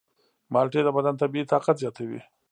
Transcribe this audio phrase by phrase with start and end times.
[0.53, 2.21] مالټې د بدن طبیعي طاقت زیاتوي.